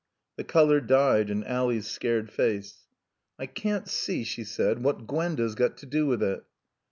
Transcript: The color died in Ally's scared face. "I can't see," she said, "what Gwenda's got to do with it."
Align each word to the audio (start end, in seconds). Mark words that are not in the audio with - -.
The 0.37 0.43
color 0.43 0.81
died 0.81 1.29
in 1.29 1.43
Ally's 1.43 1.85
scared 1.85 2.31
face. 2.31 2.87
"I 3.37 3.45
can't 3.45 3.87
see," 3.87 4.23
she 4.23 4.43
said, 4.43 4.83
"what 4.83 5.05
Gwenda's 5.05 5.53
got 5.53 5.77
to 5.77 5.85
do 5.85 6.07
with 6.07 6.23
it." 6.23 6.43